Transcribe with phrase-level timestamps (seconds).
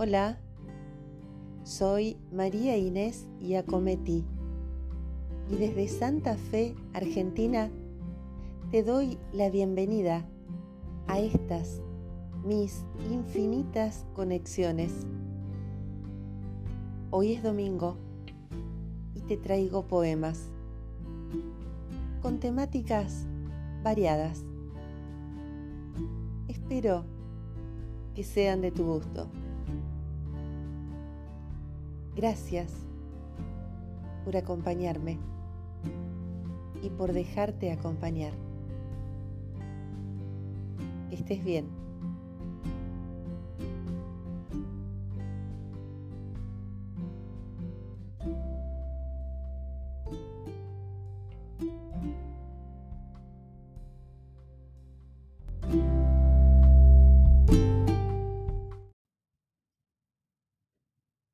[0.00, 0.38] Hola,
[1.64, 4.24] soy María Inés Iacometti
[5.50, 7.68] y desde Santa Fe, Argentina,
[8.70, 10.24] te doy la bienvenida
[11.08, 11.82] a estas
[12.44, 15.04] mis infinitas conexiones.
[17.10, 17.96] Hoy es domingo
[19.16, 20.48] y te traigo poemas
[22.22, 23.26] con temáticas
[23.82, 24.44] variadas.
[26.46, 27.04] Espero
[28.14, 29.28] que sean de tu gusto.
[32.18, 32.72] Gracias
[34.24, 35.20] por acompañarme
[36.82, 38.32] y por dejarte acompañar.
[41.12, 41.87] Estés bien.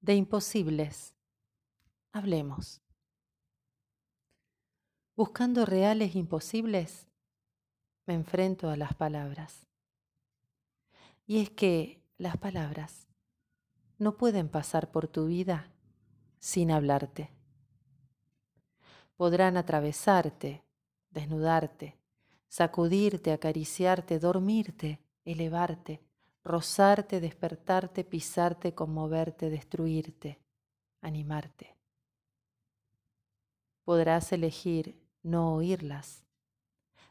[0.00, 1.14] De imposibles,
[2.12, 2.80] hablemos.
[5.16, 7.08] Buscando reales imposibles,
[8.06, 9.66] me enfrento a las palabras.
[11.26, 13.08] Y es que las palabras
[13.98, 15.72] no pueden pasar por tu vida
[16.38, 17.30] sin hablarte.
[19.16, 20.64] Podrán atravesarte,
[21.10, 21.98] desnudarte,
[22.46, 26.07] sacudirte, acariciarte, dormirte, elevarte,
[26.44, 30.38] rozarte, despertarte, pisarte, conmoverte, destruirte,
[31.00, 31.76] animarte.
[33.84, 36.24] Podrás elegir no oírlas,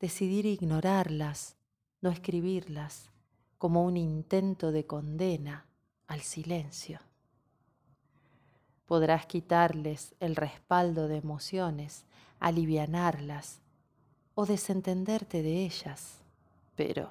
[0.00, 1.56] decidir ignorarlas,
[2.00, 3.10] no escribirlas,
[3.58, 5.66] como un intento de condena
[6.06, 7.00] al silencio.
[8.86, 12.06] Podrás quitarles el respaldo de emociones,
[12.38, 13.60] alivianarlas
[14.34, 16.18] o desentenderte de ellas,
[16.76, 17.10] pero,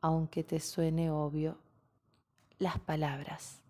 [0.00, 1.58] aunque te suene obvio,
[2.58, 3.60] las palabras,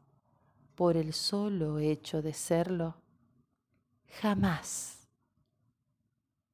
[0.75, 2.97] por el solo hecho de serlo,
[4.21, 5.09] jamás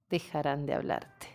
[0.08, 1.26] dejarán de hablarte.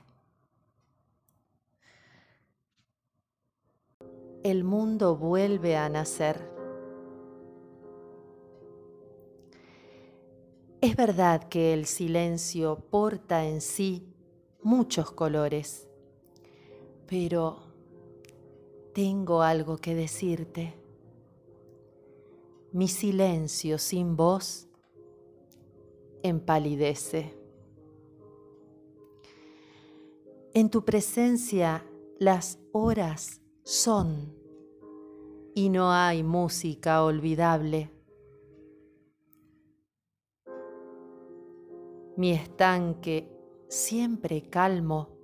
[4.44, 6.50] El mundo vuelve a nacer.
[10.80, 14.14] Es verdad que el silencio porta en sí
[14.62, 15.90] muchos colores,
[17.08, 17.67] pero
[18.98, 20.74] tengo algo que decirte.
[22.72, 24.68] Mi silencio sin voz
[26.24, 27.38] empalidece.
[30.56, 31.86] En tu presencia
[32.18, 34.34] las horas son
[35.54, 37.92] y no hay música olvidable.
[42.16, 43.30] Mi estanque,
[43.68, 45.17] siempre calmo,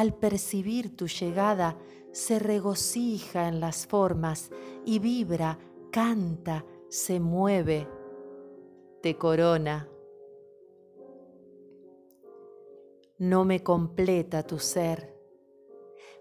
[0.00, 1.78] al percibir tu llegada,
[2.12, 4.50] se regocija en las formas
[4.84, 5.58] y vibra,
[5.92, 7.88] canta, se mueve,
[9.02, 9.90] te corona
[13.20, 15.14] no me completa tu ser,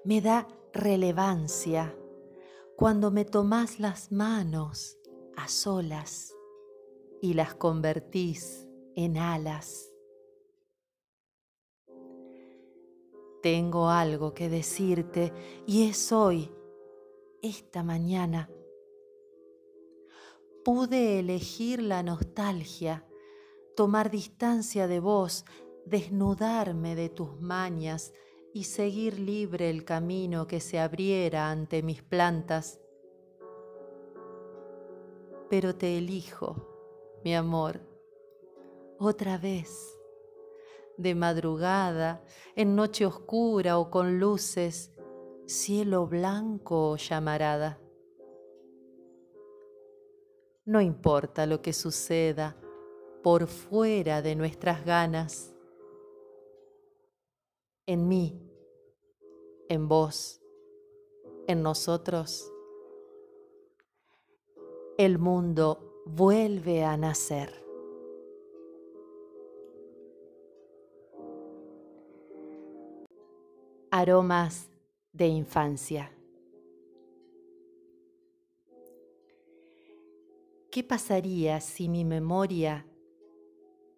[0.04, 1.98] me da relevancia
[2.76, 4.98] cuando me tomas las manos
[5.38, 6.36] a solas
[7.22, 9.89] y las convertís en alas.
[13.42, 15.32] Tengo algo que decirte
[15.66, 16.52] y es hoy,
[17.42, 18.50] esta mañana.
[20.66, 23.08] Pude elegir la nostalgia,
[23.78, 25.46] tomar distancia de vos,
[25.86, 28.14] desnudarme de tus mañas
[28.54, 32.82] y seguir libre el camino que se abriera ante mis plantas.
[35.50, 37.80] Pero te elijo, mi amor,
[39.00, 39.99] otra vez,
[41.00, 42.22] de madrugada,
[42.58, 44.92] en noche oscura o con luces,
[45.48, 47.80] cielo blanco o llamarada.
[50.66, 52.58] No importa lo que suceda
[53.24, 55.56] por fuera de nuestras ganas
[57.86, 58.46] en mí,
[59.70, 60.42] en vos,
[61.48, 62.52] en nosotros,
[64.98, 67.69] el mundo vuelve a nacer.
[74.00, 74.70] Aromas
[75.12, 76.10] de infancia.
[80.72, 82.88] ¿Qué pasaría si mi memoria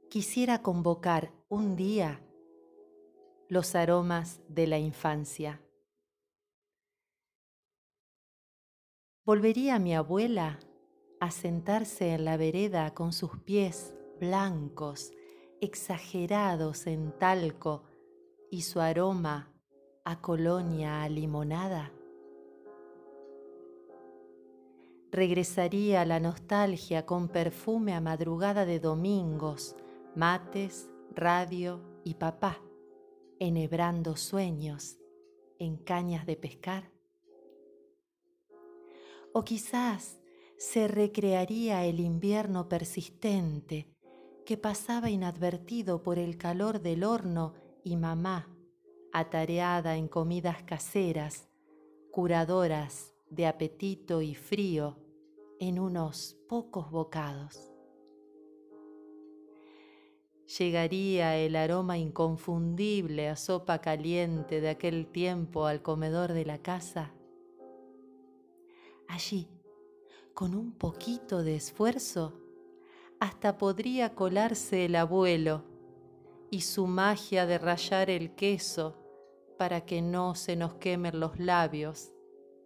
[0.09, 2.19] quisiera convocar un día
[3.47, 5.61] los aromas de la infancia.
[9.23, 10.57] Volvería mi abuela
[11.19, 15.11] a sentarse en la vereda con sus pies blancos,
[15.61, 17.83] exagerados en talco
[18.49, 19.50] y su aroma
[20.03, 21.91] a colonia a limonada.
[25.11, 29.75] regresaría la nostalgia con perfume a madrugada de domingos,
[30.15, 32.61] mates, radio y papá,
[33.39, 34.97] enhebrando sueños
[35.59, 36.91] en cañas de pescar.
[39.33, 40.19] O quizás
[40.57, 43.93] se recrearía el invierno persistente
[44.45, 47.53] que pasaba inadvertido por el calor del horno
[47.83, 48.49] y mamá,
[49.13, 51.49] atareada en comidas caseras,
[52.11, 54.97] curadoras de apetito y frío
[55.59, 57.71] en unos pocos bocados.
[60.57, 67.13] Llegaría el aroma inconfundible a sopa caliente de aquel tiempo al comedor de la casa.
[69.07, 69.47] Allí,
[70.33, 72.33] con un poquito de esfuerzo,
[73.19, 75.63] hasta podría colarse el abuelo
[76.49, 79.00] y su magia de rayar el queso
[79.61, 82.11] para que no se nos quemen los labios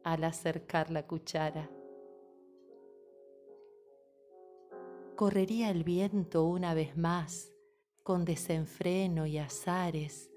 [0.06, 1.70] al acercar la cuchara.
[5.18, 7.52] Correría el viento una vez más,
[8.02, 10.32] con desenfreno y azares,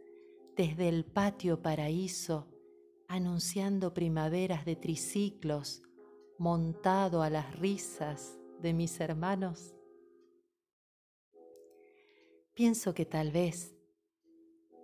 [0.57, 2.49] desde el patio paraíso,
[3.07, 5.85] anunciando primaveras de triciclos,
[6.41, 9.77] montado a las risas de mis hermanos.
[12.53, 13.78] Pienso que tal vez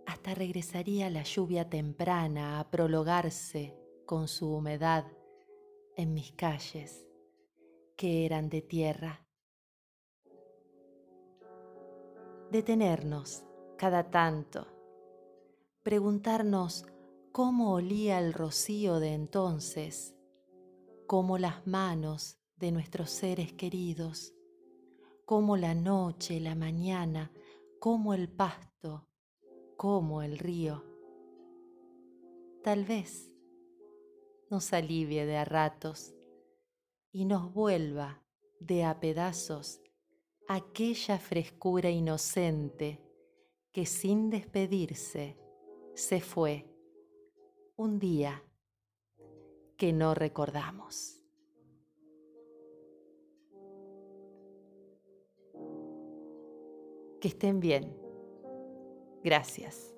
[0.07, 5.07] hasta regresaría la lluvia temprana a prologarse con su humedad
[5.97, 7.07] en mis calles,
[7.97, 9.27] que eran de tierra.
[12.51, 13.45] Detenernos
[13.77, 14.67] cada tanto,
[15.83, 16.87] preguntarnos
[17.33, 20.15] cómo olía el rocío de entonces,
[21.07, 24.35] cómo las manos de nuestros seres queridos,
[25.25, 27.33] cómo la noche, la mañana,
[27.81, 29.09] como el pasto,
[29.77, 30.85] como el río.
[32.63, 33.31] Tal vez
[34.51, 36.15] nos alivie de a ratos
[37.13, 38.23] y nos vuelva
[38.61, 39.81] de a pedazos
[40.49, 43.01] aquella frescura inocente
[43.73, 45.39] que sin despedirse
[45.95, 46.67] se fue
[47.77, 48.43] un día
[49.77, 51.21] que no recordamos.
[57.21, 58.04] Que estén bien.
[59.25, 59.94] Gracias.